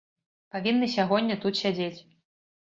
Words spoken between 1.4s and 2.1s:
тут сядзець.